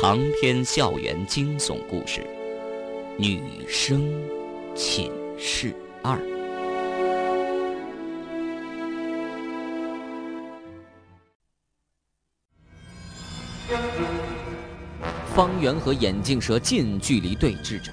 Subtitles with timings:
[0.00, 2.22] 长篇校园惊悚故事，
[3.18, 4.10] 《女生
[4.74, 6.16] 寝室二》。
[15.34, 17.92] 方圆和眼镜蛇近距离对峙着，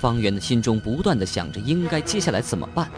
[0.00, 2.90] 方圆的心中不断的想着应该接下来怎么办。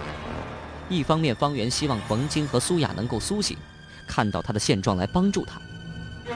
[0.88, 3.58] 一方面，方圆希望冯晶和苏雅能够苏醒，
[4.06, 5.60] 看到他的现状来帮助他；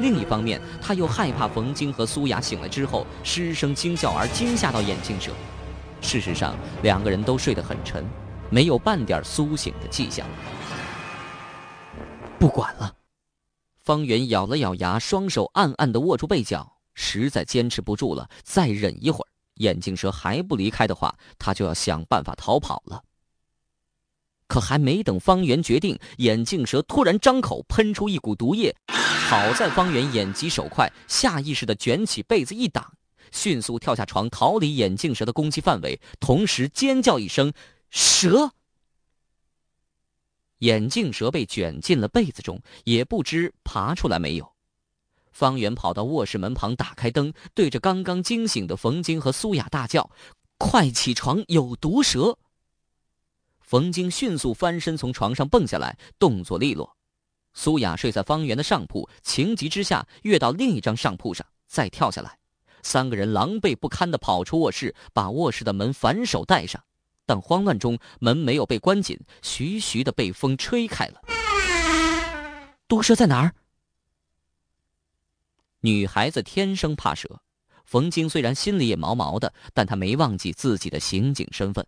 [0.01, 5.33] 另一方面，他又害怕冯京和苏雅醒来之后失声惊叫而惊吓到眼镜蛇。
[6.01, 8.05] 事实上，两个人都睡得很沉，
[8.51, 10.27] 没有半点苏醒的迹象。
[12.39, 12.95] 不管了，
[13.77, 16.73] 方圆咬了咬牙，双手暗暗地握住被角。
[16.95, 23.03] 实在坚持不住了，再忍一会儿，眼镜蛇还不离开的话，他就要想办法逃跑了。
[24.47, 28.77] 可还没等方圆决定，眼镜蛇突然张口喷出一股毒液。
[29.27, 32.93] 好在方圆眼疾手快，下意识的卷起被子一挡，
[33.33, 37.51] 迅速跳下床逃离眼镜蛇的攻击范围，同时尖叫一声
[37.89, 38.53] ：“蛇！”
[40.61, 44.53] 眼镜蛇被卷进了被子中，也不知爬出来没有。
[45.33, 50.11] 方圆跑到卧室门旁，打开灯，对着刚刚惊醒的冯京和苏雅大叫
[50.59, 52.37] ：“快起床，有毒蛇！”
[53.59, 56.95] 冯京迅速翻身从床上蹦下来，动作利落。
[57.55, 62.39] 苏雅睡在方圆的上铺，情急之下跃到另一张上铺上，再跳下来。
[62.83, 66.83] 三个人狼狈不堪地跑出卧室，把卧室的门反手带上。
[67.25, 71.23] 但慌乱中，门没有被关紧，徐徐地被风吹开了。
[72.87, 73.55] 毒蛇在哪儿？
[75.81, 77.41] 女孩子天生怕蛇，
[77.85, 81.87] 冯晶虽然心里也毛毛的，但她没忘记自己的刑警身份。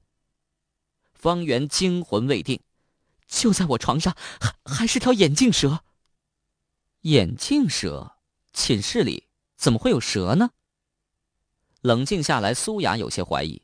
[1.12, 2.59] 方圆惊魂未定，
[3.27, 5.82] 就在我床上，还还是条眼镜蛇。
[7.02, 8.16] 眼镜蛇，
[8.52, 10.50] 寝室里怎么会有蛇呢？
[11.80, 13.62] 冷静下来，苏雅有些怀疑：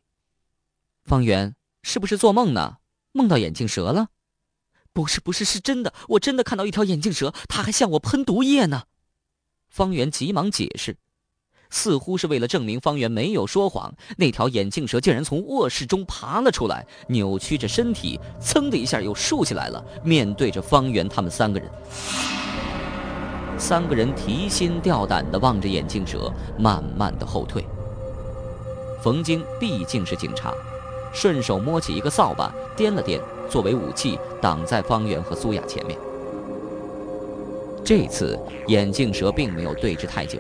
[1.03, 2.79] 方圆是不是做梦呢？
[3.13, 4.09] 梦到眼镜蛇了？
[4.93, 8.85] 不是，不是，是真的，我真的看到一条眼镜蛇，它还向我喷毒液呢。
[9.69, 10.99] 方圆急忙解释，
[11.73, 13.93] 似乎是为了证明方圆没有说谎。
[14.17, 21.69] 那条眼镜蛇竟然从卧室中爬了出来，扭曲着身体，噌的一下又竖起来了，面对着方圆他们三个人。
[23.59, 27.65] 三个人提心吊胆地望着眼镜蛇，慢慢的后退。
[29.03, 30.53] 冯京毕竟是警察，
[31.13, 33.19] 顺手摸起一个扫把，掂了掂，
[33.49, 35.99] 作为武器挡在方圆和苏雅前面。
[37.85, 38.39] 这次
[38.69, 40.39] 眼镜蛇并没有对峙太久，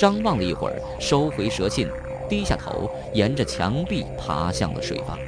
[0.00, 1.86] 张望了一会儿，收回蛇信，
[2.26, 5.18] 低下头，沿着墙壁爬向了水坝。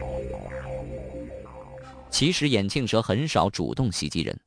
[2.11, 4.41] 其实眼镜蛇很少主动袭击人，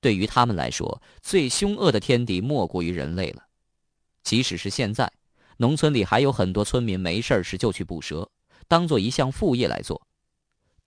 [0.00, 3.42] 对于他们来说，最凶恶的天敌莫过于人类了。
[4.22, 5.10] 即使是现在，
[5.56, 8.30] 农村里还有很多村民没事时就去捕蛇，
[8.68, 10.00] 当做一项副业来做。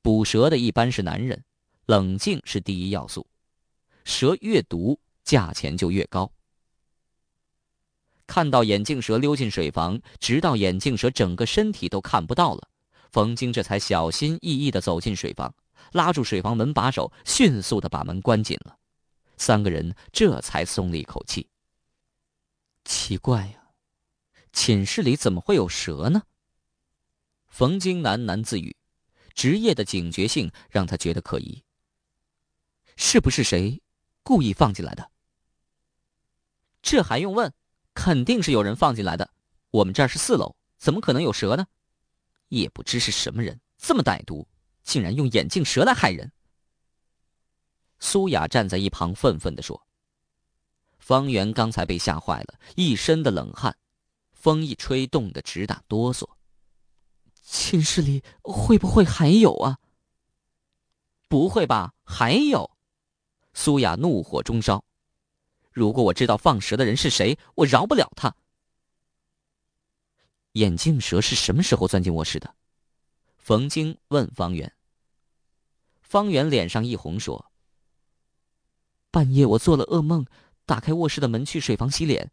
[0.01, 1.43] 捕蛇的一般是男人，
[1.87, 3.27] 冷静是第一要素，
[4.05, 4.97] 蛇越毒。
[5.25, 6.31] 价钱就越高。
[8.31, 12.69] 看到眼镜蛇溜进水房，直到眼镜蛇整个身体都看不到了，
[13.11, 15.53] 冯晶这才小心翼翼地走进水房，
[15.91, 18.77] 拉住水房门把手，迅速地把门关紧了。
[19.35, 21.49] 三个人这才松了一口气。
[22.85, 23.71] 奇怪呀，
[24.53, 26.23] 寝室里怎么会有蛇呢？
[27.49, 28.73] 冯晶喃喃自语，
[29.33, 31.61] 职业的警觉性让他觉得可疑。
[32.95, 33.81] 是不是谁？
[34.23, 35.11] 故意放进来的，
[36.81, 37.53] 这还用问？
[37.93, 39.29] 肯定是有人放进来的。
[39.71, 41.65] 我们这儿是四楼，怎么可能有蛇呢？
[42.49, 44.47] 也不知是什么人这么歹毒，
[44.83, 46.31] 竟然用眼镜蛇来害人。
[47.99, 49.81] 苏雅站在一旁愤愤地说
[50.99, 53.77] ：“方圆刚才被吓坏了，一身的冷汗，
[54.33, 56.27] 风一吹，冻得直打哆嗦。
[57.43, 59.77] 寝室里会不会还有啊？
[61.29, 61.93] 不会吧？
[62.03, 62.69] 还有？”
[63.53, 64.83] 苏雅怒火中烧，
[65.71, 68.35] 如果我知道放蛇的人是谁，我饶不了他。
[70.53, 72.55] 眼镜蛇是什么时候钻进卧室的？
[73.37, 74.73] 冯京问方圆。
[76.01, 77.51] 方圆脸上一红，说
[79.09, 80.25] ：“半夜我做了噩梦，
[80.65, 82.31] 打开卧室的门去水房洗脸，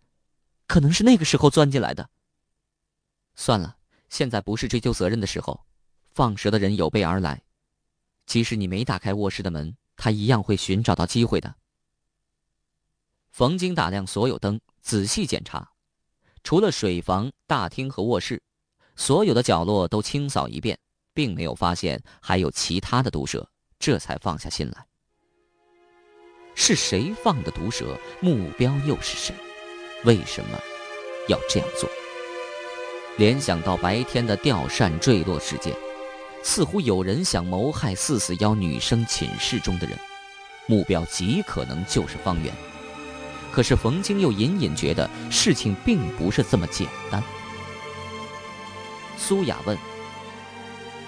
[0.66, 2.10] 可能是那个时候钻进来的。”
[3.36, 3.76] 算了，
[4.08, 5.64] 现在不是追究责任的时候，
[6.10, 7.40] 放蛇的人有备而来，
[8.26, 9.76] 即使你没打开卧室的门。
[10.00, 11.54] 他一样会寻找到机会的。
[13.38, 15.70] 冯京打亮所有灯，仔细检查，
[16.42, 18.42] 除了水房、大厅和卧室，
[18.96, 20.76] 所有的角落都清扫一遍，
[21.14, 23.48] 并没有发现还有其他的毒蛇，
[23.78, 24.84] 这才放下心来。
[26.56, 27.96] 是谁放的毒蛇？
[28.20, 29.32] 目标又是谁？
[30.04, 30.58] 为什么
[31.28, 31.88] 要这样做。
[33.18, 35.72] 联想到白天的吊扇坠落事件，
[36.42, 39.96] 似乎有人想谋害四四幺女生寝室中的人，
[40.66, 42.52] 目标极可能就是方圆。
[43.52, 47.22] 可是冯京又隐隐觉得事情并不是这么简单。
[49.16, 49.76] 苏雅问：“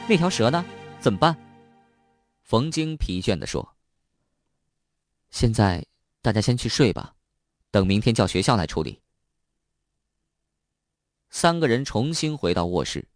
[0.08, 0.64] 那条蛇呢？
[1.00, 1.36] 怎么办？”
[2.42, 3.76] 冯京疲倦地说
[5.30, 5.86] ：“现在
[6.20, 7.14] 大家先去睡吧，
[7.70, 9.00] 等明天叫学校来处理。”
[11.30, 13.06] 三个人重新回到卧室，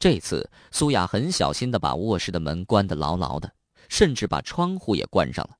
[0.00, 3.54] 这次苏雅很小心的把卧室的门关得牢牢的，
[3.88, 5.56] 甚至把窗户也关上了。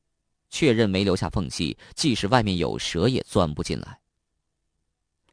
[0.50, 4.00] 确认没留下缝隙，即使外面有蛇也钻不进来。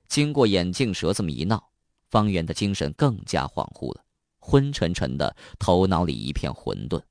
[0.07, 1.69] 经过眼镜蛇这么一闹，
[2.09, 4.05] 方圆的精神更加恍惚了，
[4.39, 7.01] 昏沉沉的，头脑里一片混沌。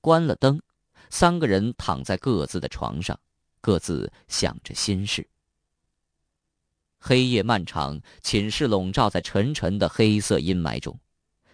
[0.00, 0.60] 关了灯，
[1.10, 3.18] 三个人躺在各自的床上，
[3.60, 5.28] 各自想着心事。
[6.98, 10.98] 黑夜漫长，寝室笼罩在沉沉的黑色阴霾中，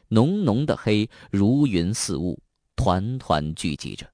[0.09, 2.39] 浓浓的黑如云似雾，
[2.77, 4.12] 团团聚集着。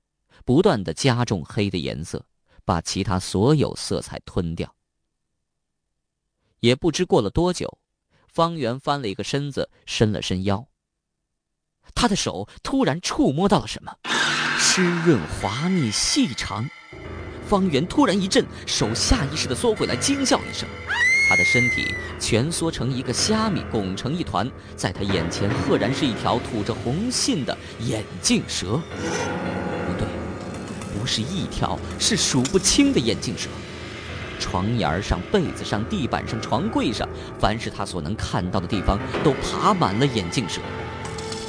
[0.48, 2.24] 不断的加重黑的颜色，
[2.64, 4.74] 把其他所有色彩吞掉。
[6.60, 7.78] 也不知过了多久，
[8.32, 10.66] 方圆翻了一个身子，伸了伸腰。
[11.94, 13.94] 他的手突然触摸到了什么，
[14.58, 16.66] 湿润滑腻细长。
[17.46, 20.66] 方圆突然一震，手下意识的缩回来，惊叫一声。
[21.28, 28.80] 他的身体蜷缩成一个虾米，拱成一团，在他眼前赫然是一条吐着红信的眼镜蛇。
[31.08, 33.49] 是一条，是数不清的眼镜蛇。
[34.38, 37.08] 床沿上、被子上、地板上、床柜上，
[37.40, 40.60] 凡是他所能看到的地方，都爬满了眼镜蛇。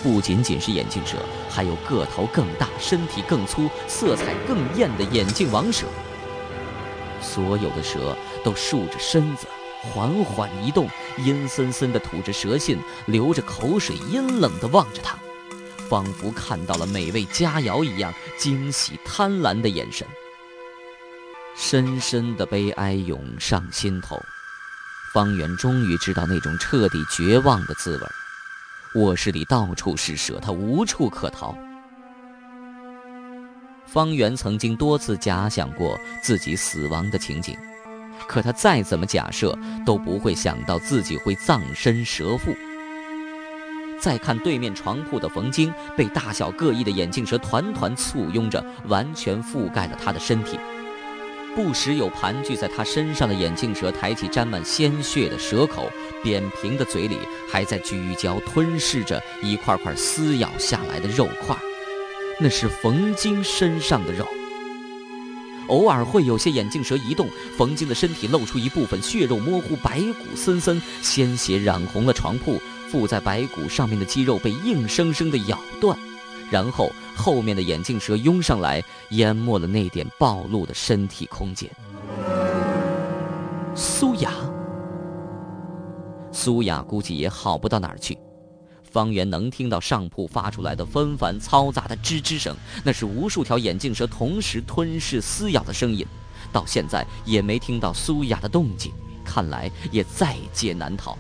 [0.02, 1.18] 不仅仅是眼镜蛇，
[1.50, 5.86] 还有个头更大、身体更粗、色彩更艳的眼镜王蛇。
[7.22, 9.46] 所有的蛇都竖着身子，
[9.94, 15.18] 缓缓移动，阴森森地吐着蛇信，流着口水，阴冷地望着他。
[15.90, 20.08] 仿佛看到了美味佳肴一样惊喜贪婪的眼神，
[21.56, 24.22] 深深的悲哀涌上心头。
[25.12, 28.08] 方圆终于知道那种彻底绝望的滋味。
[29.02, 31.58] 卧室里到处是蛇，他无处可逃。
[33.88, 37.58] 方圆曾经多次假想过自己死亡的情景，
[38.28, 42.56] 可他再怎么假设，都不会想到自己会葬身蛇腹。
[44.00, 50.58] 再看对面床铺的冯京，被大小各异的眼镜蛇团团簇拥着，完全覆盖了他的身体。
[51.56, 55.92] 不时有盘踞在他身上的眼镜蛇抬起沾满鲜血的蛇口，
[56.24, 57.18] 扁平的嘴里
[57.52, 61.58] 还在咀嚼吞噬着一块块撕咬下来的肉块，
[62.40, 64.26] 那是冯京身上的肉。
[65.68, 72.62] 偶尔会有些眼镜蛇移动，冯京的身体露出一部分血肉模糊、白骨森森，鲜血染红了床铺。
[72.90, 75.98] 附在白骨上面的肌肉被硬生生的咬断，
[76.50, 81.70] 然后后面的眼镜蛇拥上来，淹没了那点暴露的身体空间。
[83.76, 84.34] 苏雅，
[86.32, 88.18] 苏雅估计也好不到哪儿去。
[88.84, 96.04] 方圆能听到上铺发出来的纷繁嘈杂的吱吱声，那是无数条眼镜蛇同时吞噬撕咬的声音。
[96.52, 98.92] 到现在也没听到苏雅的动静，
[99.24, 101.16] 看来也在劫难逃。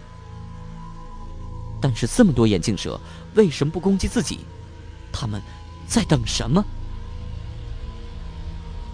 [1.81, 2.99] 但是这么多眼镜蛇，
[3.35, 4.39] 为什么不攻击自己？
[5.11, 5.41] 他们
[5.87, 6.63] 在等什么？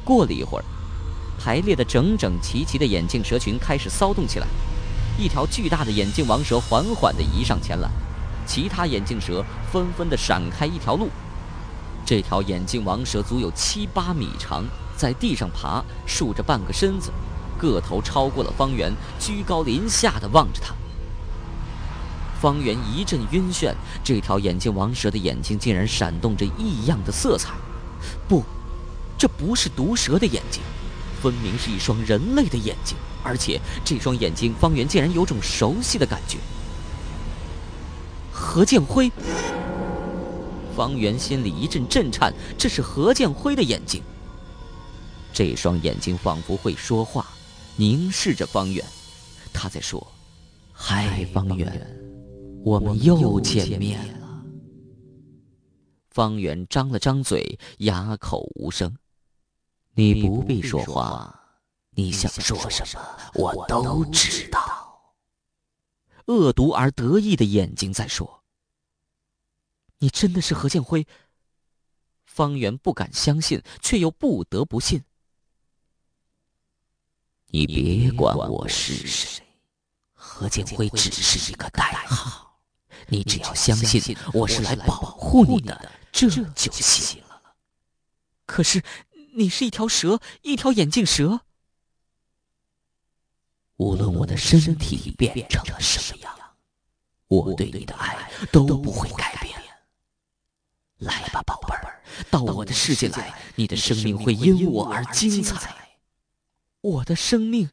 [0.04, 0.66] 过了一会儿，
[1.40, 4.48] 排列的整整齐齐的眼镜蛇群开始骚动起来。
[5.18, 7.90] 一条巨大的眼镜王蛇缓缓地移上前来，
[8.46, 11.10] 其他眼镜蛇纷纷地闪开一条路。
[12.06, 14.64] 这条眼镜王蛇足有七八米长，
[14.96, 17.12] 在地上爬，竖着半个身子，
[17.58, 20.76] 个头超过了方圆，居高临下地望着他。
[22.40, 23.74] 方圆一阵晕眩，
[24.04, 27.54] 这条眼镜王蛇的眼睛竟然闪动着异样的色彩。
[28.28, 28.44] 不，
[29.18, 30.62] 这不是毒蛇的眼睛，
[31.22, 36.38] 分明是一双人类的眼睛，而且这双眼睛，方圆竟然有种熟悉的感觉。
[38.32, 39.12] 何建辉，
[40.76, 44.04] 方圆心里一阵震颤，这是何建辉的眼睛。
[45.34, 47.26] 这双眼睛仿佛会说话，
[47.76, 48.86] 凝视着方圆，
[49.52, 50.06] 他在说
[50.72, 51.96] ：“嗨，方圆。”
[52.66, 54.44] 我们又见面了。
[56.10, 58.98] 方圆张了张嘴，哑口无声。
[59.94, 61.60] 你不必说话，
[61.92, 63.02] 你想说什么，
[63.36, 65.14] 我都知道。
[66.26, 68.44] 恶毒而得意的眼睛在说
[70.00, 71.06] ：“你真的是何建辉？”
[72.26, 75.04] 方圆不敢相信，却又不得不信。
[77.46, 79.46] 你别管我是谁，
[80.14, 82.45] 何建辉只是一个代号，
[83.08, 87.42] 你只要相信我是来保护你的，这就行了。
[88.46, 88.84] 可是，
[89.36, 91.42] 你是一条蛇，一条眼镜蛇。
[93.78, 96.34] 无论我的身体变成了什么样，
[97.28, 99.54] 我对你的爱都不会改变。
[101.00, 106.00] 来吧，宝贝儿，到我的世界来，你的生命会因我而精彩。
[106.80, 107.70] 我的生命，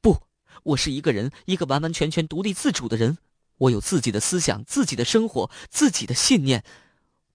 [0.00, 0.22] 不，
[0.62, 3.18] 我是一个人，一个完完全全独立自主的人。
[3.58, 6.64] 我有自己的思想，自己的生活，自己的信念，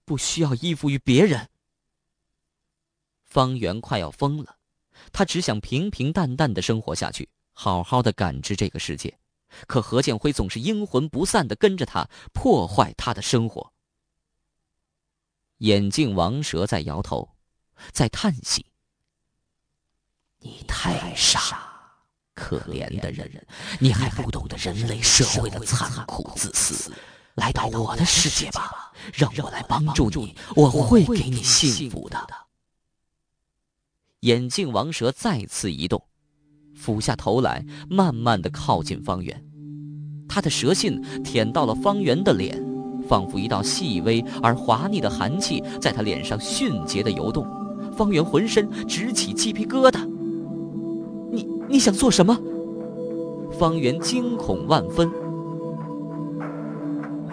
[0.06, 1.50] 不需要依附于别人。
[3.24, 4.58] 方圆快要疯了，
[5.12, 9.18] 他只想平平淡淡的生活下去，好好的感知这个世界。
[9.66, 13.72] 可何建辉总是阴魂不散的跟着他，破坏他的生活。
[15.60, 17.36] 眼镜王蛇在摇头，
[17.92, 18.66] 在叹息。
[20.40, 21.77] 你太傻，
[22.38, 23.28] 可怜的人，
[23.80, 26.94] 你还不懂得人类社会的残酷自私。
[27.34, 32.18] 来到我的世界吧，让我来帮助你，我会给你幸福的。
[34.22, 36.04] 眼镜王蛇再次移动，
[36.76, 39.44] 俯下头来，慢慢的靠近方圆。
[40.30, 42.64] 他的蛇信舔到了方圆的脸，
[43.08, 47.46] 仿佛一道细微而滑腻的寒气在他脸上迅捷的游动。
[47.96, 50.07] 方圆浑身直起鸡皮疙瘩。
[51.70, 52.36] 你你想做什么？
[53.60, 55.12] 方圆惊恐万分。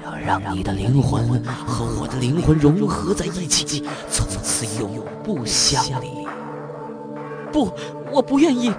[0.05, 6.29] 要让你的灵魂和我的灵魂融合在一起，从此永不相离。
[7.51, 7.71] 不，
[8.13, 8.71] 我不愿意。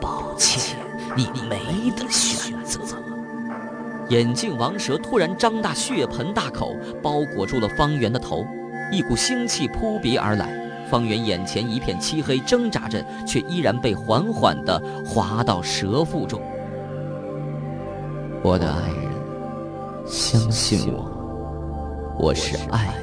[0.00, 0.78] 抱歉，
[1.14, 2.80] 你没得选择。
[4.08, 8.46] 眼镜王蛇突然张大血盆大口，包裹住了方圆的头，
[8.90, 10.67] 一股腥气扑鼻而来。
[10.90, 16.40] 方圆眼前一片漆黑，挣扎着，却依然被缓缓地滑到蛇腹中。
[18.42, 19.12] 我的爱人，
[20.06, 22.98] 相信我，我是爱的。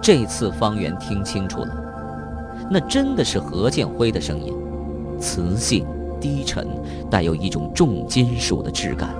[0.00, 1.68] 这次方圆听清楚了，
[2.70, 4.54] 那真的是何建辉的声音，
[5.20, 5.86] 磁性、
[6.20, 6.66] 低沉，
[7.10, 9.10] 带有一种重金属的质感，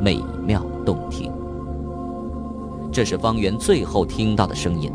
[0.00, 1.32] 美妙动听。
[2.92, 4.92] 这是方圆最后听到的声音，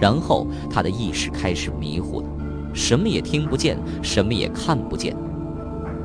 [0.00, 2.26] 然后他的意识开始迷糊了，
[2.72, 5.14] 什么也听不见，什么也看不见，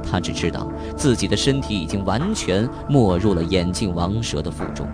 [0.04, 4.86] 他只知道自己的身体已经完全没入了眼镜王蛇的腹中，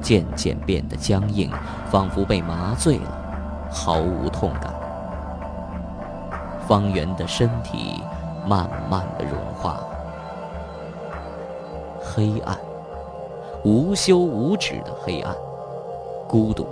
[0.00, 1.50] 渐渐变得僵硬，
[1.90, 3.24] 仿佛被麻醉了。
[3.70, 4.72] 毫无痛感，
[6.66, 8.00] 方圆的身体
[8.46, 9.78] 慢慢的融化。
[12.00, 12.58] 黑暗，
[13.62, 15.34] 无休无止的黑暗，
[16.26, 16.66] 孤独，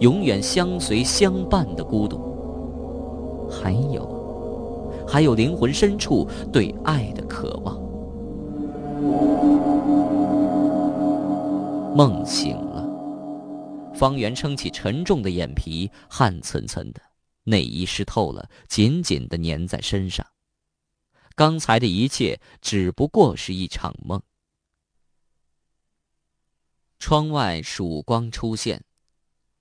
[0.00, 3.48] 永远相随相伴的孤独。
[3.50, 7.78] 还有，还有灵魂深处对爱的渴望。
[11.94, 12.80] 梦醒了。
[13.92, 17.02] 方圆撑起沉重的眼皮，汗涔涔的，
[17.44, 20.24] 内衣湿透了，紧紧的粘在身上。
[21.34, 24.22] 刚才的一切只不过是一场梦。
[26.98, 28.82] 窗外曙光出现，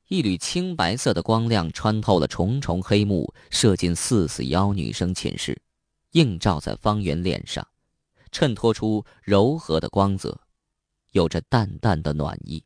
[0.09, 5.61] 一缕青白色的光亮穿透了重重黑幕，射进四四幺女生寝室，
[6.13, 7.67] 映照在方圆脸上，
[8.31, 10.41] 衬托出柔和的光泽，
[11.11, 12.65] 有着淡淡的暖意。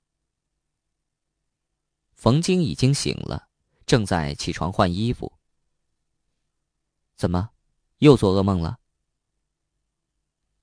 [2.13, 3.49] 冯晶已经醒了，
[3.85, 5.29] 正在起床换衣服。
[7.17, 7.49] 怎么，
[7.97, 8.79] 又做噩梦了？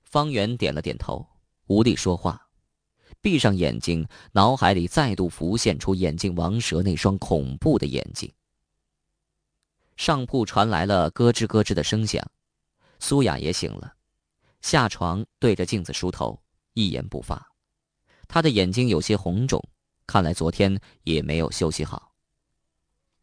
[0.01, 1.27] 方圆点了点头，
[1.67, 2.49] 无力说话，
[3.21, 8.31] 闭上眼睛，脑海里再度浮现出眼镜王蛇那双恐怖的眼睛。
[9.95, 12.25] 上铺传来了咯吱咯吱的声响，
[12.99, 13.93] 苏雅也醒了，
[14.61, 16.41] 下床对着镜子梳头，
[16.73, 17.45] 一言不发，
[18.27, 19.63] 她的眼睛有些红肿。
[20.07, 22.11] 看来昨天也没有休息好。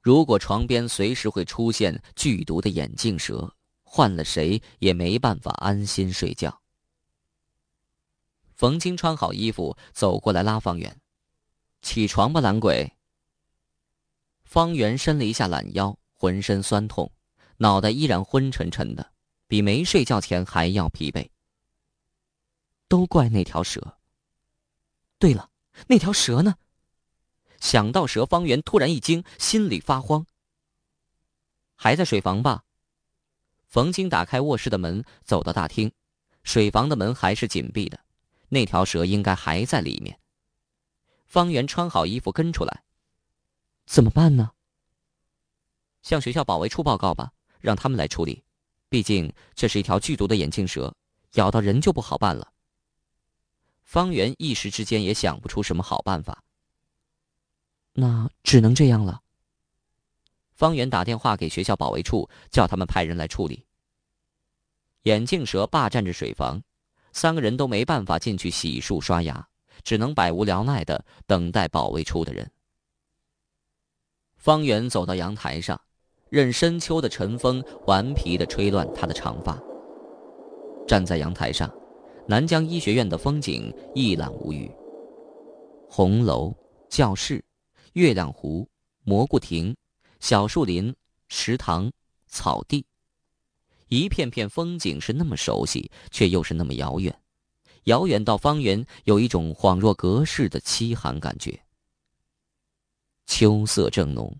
[0.01, 3.53] 如果床边随时会出现剧毒的眼镜蛇，
[3.83, 6.63] 换了谁也没办法安心睡觉。
[8.59, 11.01] 冯清穿好衣服走过来拉方圆
[11.81, 12.93] ：“起床吧，懒鬼。”
[14.43, 17.13] 方圆伸了一下懒腰，浑身酸痛，
[17.59, 19.13] 脑袋依然昏沉沉的，
[19.47, 21.31] 比没睡觉前还要疲惫。
[22.89, 23.97] 都怪那条蛇。
[25.21, 25.51] 对了，
[25.87, 26.57] 那条蛇呢？
[27.61, 30.27] 想到蛇，方圆突然一惊，心里发慌。
[31.77, 32.65] 还在水房吧？
[33.69, 35.93] 冯京打开卧室的门，走到大厅，
[36.43, 38.01] 水房的门还是紧闭的，
[38.49, 40.19] 那条蛇应该还在里面。
[41.27, 42.83] 方圆穿好衣服跟出来，
[43.87, 44.53] 怎么办呢？
[46.03, 48.43] 向学校保卫处报告吧，让他们来处理，
[48.89, 50.95] 毕竟这是一条剧毒的眼镜蛇，
[51.35, 52.53] 咬到人就不好办了。
[53.83, 56.45] 方圆一时之间也想不出什么好办法。
[57.93, 59.23] 那只能这样了。
[60.53, 63.67] 方圆打电话给学校保卫处，叫他们派人来处理。
[65.03, 66.63] 眼镜蛇霸占着水房，
[67.13, 69.49] 三个人都没办法进去洗漱刷牙，
[69.83, 72.51] 只能百无聊赖的等待保卫处的人。
[74.37, 75.81] 方圆走到阳台上，
[76.31, 79.61] 任深秋的晨风顽皮的吹乱他的长发。
[80.87, 81.73] 站在阳台上。
[82.31, 84.71] 南疆医学院的风景一览无余。
[85.89, 86.55] 红楼、
[86.91, 87.43] 教室、
[87.95, 88.69] 月亮湖、
[89.03, 89.75] 蘑菇亭、
[90.21, 90.95] 小树林、
[91.31, 91.91] 池塘、
[92.27, 92.85] 草地，
[93.89, 97.15] 一片片风景是那么熟悉，却又是那么遥远，
[97.85, 101.59] 遥远到方圆有一种恍若隔世的凄寒感觉。
[103.27, 104.35] 秋色正浓，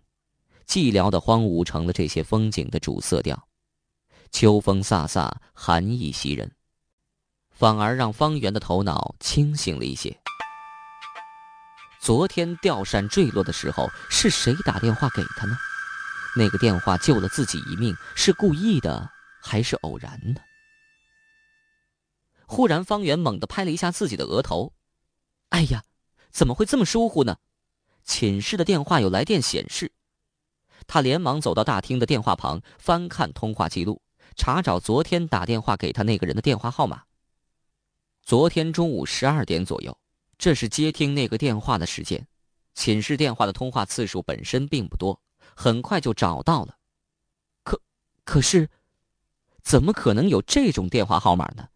[0.67, 3.49] 寂寥的荒芜成了这些风景的主色调，
[4.31, 6.51] 秋风飒飒，寒意袭人。
[7.51, 10.17] 反而让方圆的头脑清醒了一些。
[12.01, 15.57] 昨天吊扇坠落的时候，是谁打电话给他呢？
[16.37, 19.11] 那个电话救了自己一命，是故意的
[19.41, 20.43] 还是偶然的？
[22.47, 24.73] 忽然，方圆猛地拍了一下自己的额头
[25.51, 25.85] ：“哎呀，
[26.31, 27.39] 怎么会这么疏忽呢？”
[28.05, 29.93] 寝室的电话有来电显示，
[30.87, 34.01] 他连忙走到大厅的电话旁，翻看通话记录，
[34.35, 37.05] 查找昨天打电话给他那个人的电话号码。
[38.23, 39.99] 昨天中午十二点左右，
[40.39, 42.27] 这是接听那个电话的时间。
[42.75, 45.21] 寝室电话的通话次数本身并不多，
[45.55, 46.79] 很快就找到了。
[47.63, 47.79] 可，
[48.25, 48.71] 可是，
[49.69, 51.69] 怎么可能有这种电话号码呢？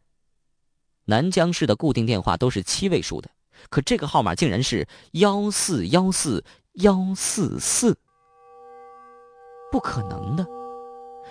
[1.04, 3.28] 南江市的固定电话都是七位数的，
[3.68, 6.42] 可这个号码竟然是幺四幺四
[6.76, 7.94] 幺四四，
[9.70, 10.46] 不可能的，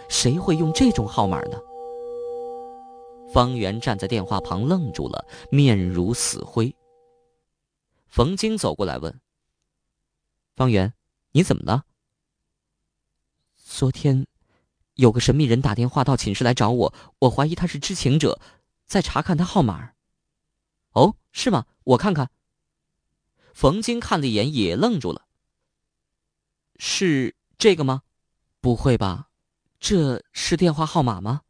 [0.07, 1.57] 谁会用这种号码呢？
[3.33, 6.75] 方圆站在电话旁愣住了，面如死灰。
[8.07, 9.19] 冯京走过来问
[10.55, 10.93] ：“方圆，
[11.31, 11.85] 你怎么了？”
[13.57, 14.27] 昨天，
[15.01, 18.39] 有个神秘人打电话到寝室来找我，我怀疑他是知情者，
[18.85, 19.93] 在查看他号码。
[20.91, 21.65] 哦，是吗？
[21.83, 22.29] 我看看。
[23.51, 25.25] 冯晶看了一眼，也愣住了。
[26.77, 28.03] 是这个吗？
[28.59, 29.29] 不会吧？
[29.79, 31.41] 这是电话号码吗？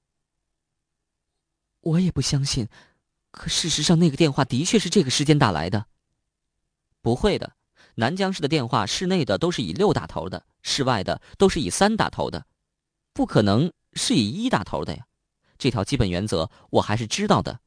[1.81, 2.69] 我也不相信，
[3.31, 5.87] 可事实上，那个电话的确是这个时间打来的。
[7.01, 7.57] 不会的，
[7.95, 12.45] 南江市的电话，室内的都是以六打头的，室外的都是以三打头的，
[13.13, 15.05] 不可能是以一打头的呀。
[15.57, 17.59] 这条基本原则我还是知道的。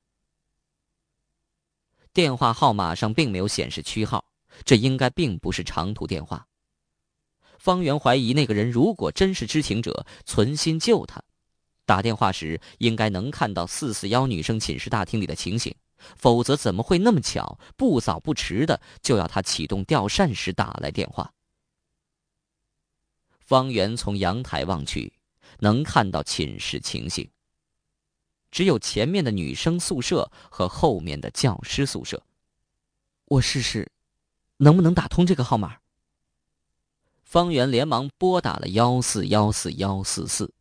[2.13, 4.25] 电话号码上并没有显示区号，
[4.65, 6.47] 这应该并不是长途电话。
[7.59, 11.23] 方圆怀疑那个人如果真是知情者，存心救他。
[11.87, 15.75] 打电话时应该能看到四四幺女生寝室大厅里的情形，
[16.17, 21.33] 否则怎么会那么巧，不早不迟的就要他启动吊扇时打来电话？
[23.41, 25.13] 方圆从阳台望去，
[25.59, 27.31] 能看到寝室情形，
[28.51, 32.23] 只有前面的女生宿舍和后面的教师宿舍。
[33.27, 33.91] 我试试，
[34.59, 35.79] 能不能打通这个号码？
[37.23, 40.53] 方圆连忙拨打了幺四幺四幺四四。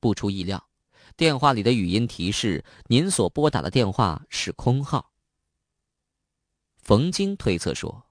[0.00, 0.68] 不出意料，
[1.16, 5.10] 电话里的语音提示：“您所拨打的电话是空号。”
[6.80, 8.06] 冯京推测说：“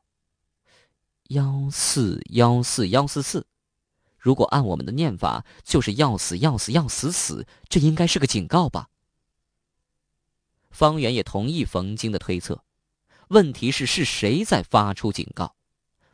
[1.29, 3.47] 幺四幺四幺四四，
[4.17, 8.89] 如果按我们的念法，就是要死要死要死死，这应该是个警告吧？”
[10.69, 12.63] 方圆也同意冯京的推测，
[13.29, 15.55] 问题是是谁在发出警告？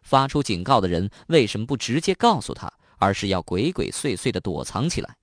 [0.01, 5.17] 发出警告的人为什么不直接告诉他，而是要鬼鬼祟祟的躲藏起来？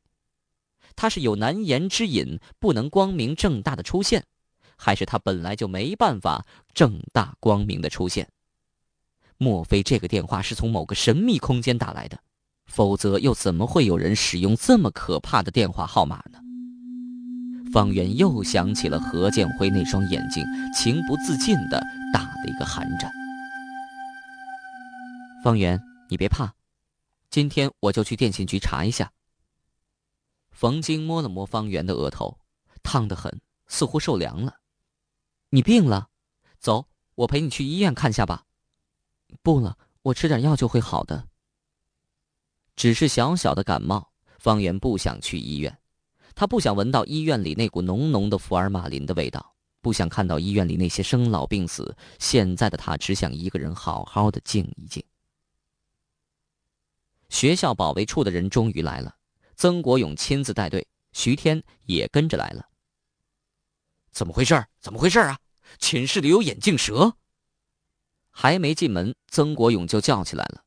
[0.96, 4.26] 他是有难言之隐，不能光明正大的出现，
[4.76, 8.28] 还是他本来就没办法正大光明的出现？
[9.38, 12.20] 莫非这个电话是从某个神秘空间打来的？
[12.70, 16.38] 否则又怎么会有人使用这么可怕的电话号码呢？
[17.72, 23.10] 方圆又想起了何建辉那双眼睛，情不自禁的打了一个寒战。
[25.42, 26.54] 方圆，你别怕，
[27.28, 29.10] 今天我就去电信局查一下。
[30.52, 32.38] 冯晶摸了摸方圆的额头，
[32.82, 34.56] 烫得很，似乎受凉了。
[35.50, 36.08] 你病了？
[36.58, 38.44] 走，我陪你去医院看下吧。
[39.42, 41.29] 不了，我吃点药就会好的。
[42.76, 45.76] 只是小小的感冒，方圆不想去医院。
[46.34, 51.94] 他不想闻到医院里那股浓浓的福尔马林的味道，不想看到医院里那些生老病死。
[52.18, 55.04] 现在的他只想一个人好好的静一静。
[57.28, 59.14] 学校保卫处的人终于来了。
[59.56, 62.66] 曾国勇亲自带队，徐天也跟着来了。
[64.10, 64.64] 怎么回事？
[64.80, 65.38] 怎么回事啊？
[65.78, 67.12] 寝室里有眼镜蛇！
[68.30, 70.64] 还没进门，曾国勇就叫起来了。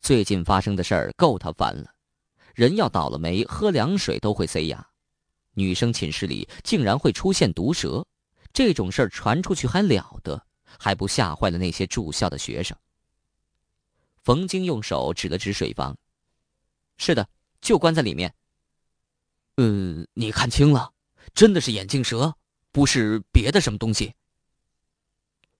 [0.00, 1.92] 最近发生的事儿够他烦了，
[2.54, 4.86] 人要倒了霉，喝凉水都会塞牙。
[5.54, 8.06] 女生寝室里竟然会出现毒蛇，
[8.52, 10.40] 这种事儿传出去还了得？
[10.78, 12.76] 还不吓坏了那些住校的学生？
[14.22, 15.96] 冯京用手指了指水房
[16.98, 17.28] ：“是的，
[17.60, 18.32] 就关在里面。
[19.56, 20.92] ”“嗯，你看清了，
[21.34, 22.36] 真的是眼镜蛇，
[22.70, 24.14] 不是别的什么东西。”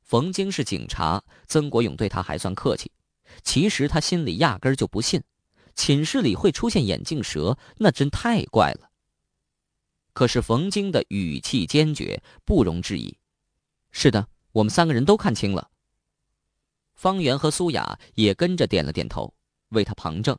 [0.04, 2.92] 冯京是警察，曾国勇对他还算客气。
[3.42, 5.22] 其实他心里压根儿就不信，
[5.74, 8.90] 寝室里会出现眼镜蛇，那真太怪了。
[10.12, 13.16] 可是冯京的语气坚决，不容置疑。
[13.90, 15.70] 是的，我们三个人都看清了。
[16.94, 19.32] 方圆和苏雅也跟着点了点头，
[19.68, 20.36] 为他旁证。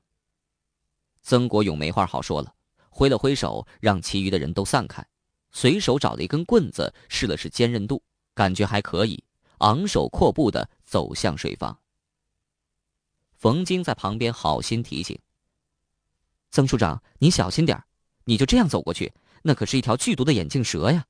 [1.21, 2.54] 曾国勇没话好说了，
[2.89, 5.06] 挥了挥手，让其余的人都散开，
[5.52, 9.23] 随手找了一根棍子，试了试坚韧度，感觉还可以，
[9.60, 11.80] 昂首阔步的走向水房。
[13.39, 15.17] 冯京在旁边好心提醒
[16.52, 17.82] ：“曾处长，你小心点
[18.25, 21.06] 你就这样走过去。”那可是一条剧毒的眼镜蛇呀！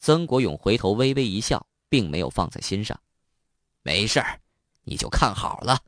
[0.00, 3.00] 曾国勇回头微微一笑，并没有放在心上。
[3.82, 4.40] 没事儿，
[4.82, 5.78] 你就看好了。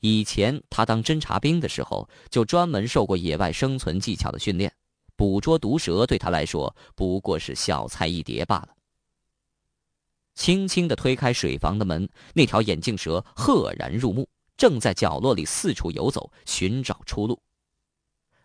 [0.00, 4.74] 以前他当侦察兵的时候，就专门受过野外生存技巧的训练，
[5.14, 8.75] 捕捉毒蛇对他来说不过是小菜一碟罢了。
[10.36, 17.40] 轻轻的推开水房的门，那条眼镜蛇赫然入目，正在角落里四处游走，寻找出路。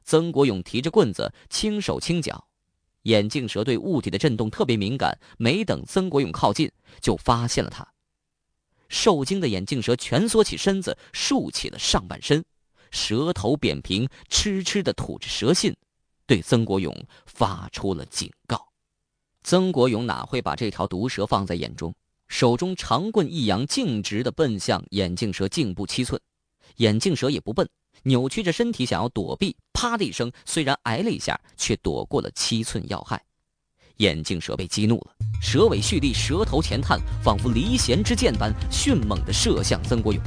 [0.04, 2.48] 曾国勇提着棍子，轻手轻脚。
[3.04, 7.88] 眼镜蛇对物体的震动特别敏感，没等曾国勇靠近，就发现了他。
[8.88, 12.44] 受惊的眼镜蛇蜷缩起身子，竖起了上半身，
[12.90, 15.76] 舌头扁平，痴痴的吐着蛇信，
[16.26, 18.71] 对曾国勇发出了警告。
[19.44, 21.94] 曾国勇哪会把这条毒蛇放在眼中，
[22.28, 26.20] 手中长棍一扬，径直的奔向眼镜蛇颈部七寸。
[26.78, 27.68] 眼镜蛇也不笨。
[28.04, 33.22] 扭曲着身体想要躲避，啪的一声，虽然挨了一下，却躲过了七寸要害。
[33.98, 40.24] 眼镜蛇被激怒了，蛇尾蓄力，蛇头前探，仿佛离弦之箭般迅猛的射向曾国勇。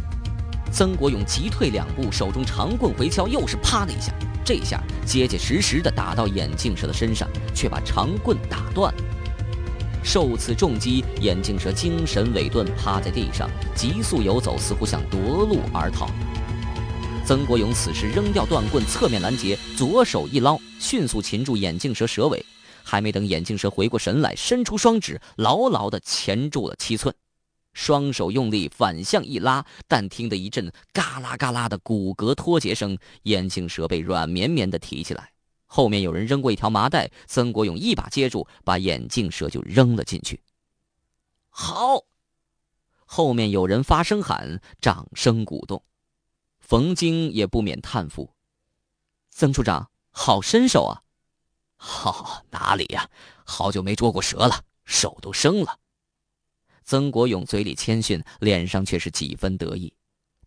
[0.74, 4.12] 曾国勇急退两步，手中长棍回敲，又是啪的一下，
[4.44, 8.92] 这下结结实实地打到眼镜蛇的身上，却把长棍打断。
[10.02, 16.10] 受此重击，眼镜蛇精神萎顿，趴在地上，急速游走，似乎想夺路而逃。
[17.24, 22.44] 曾国勇此时扔掉断棍，侧面拦截，左手一捞，迅速擒住眼镜蛇蛇尾。
[22.82, 27.14] 还没等眼镜蛇回过神来，伸出双指，牢牢地钳住了七寸。
[27.74, 35.32] 双手用力反向一拉，但听得一阵嘎啦嘎啦的骨骼脱节声，眼镜蛇被软绵绵的提起来。
[35.66, 40.40] 后面有人扔过一条麻袋，曾国勇一把接住，把眼镜蛇就扔了进去。
[41.50, 42.04] 好！
[43.04, 45.84] 后面有人发声喊，掌声鼓动。
[46.60, 48.32] 冯京也不免叹服
[49.30, 51.02] ：“曾处长，好身手啊
[51.76, 53.10] ！”“好哪里呀？
[53.44, 55.78] 好久没捉过蛇了，手都生了。”
[56.84, 59.92] 曾国勇嘴里谦逊，脸上却是几分得意。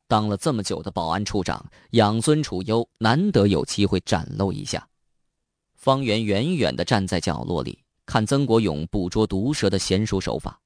[0.07, 4.87] 当了这么久的保安处长，养尊处优，难得有机会展露一下。
[5.73, 10.59] 方圆远远地站在角落里，看曾国勇捕捉毒蛇的娴熟手法，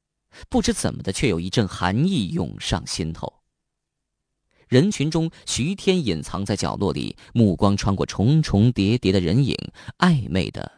[0.49, 3.34] 不知怎么的，却有一阵寒意涌上心头。
[4.67, 9.57] 人群中，徐天隐藏在角落里，目光穿过重重叠叠的人影，
[9.97, 10.71] 暧昧的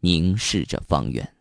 [0.00, 1.34] 凝视着方圆。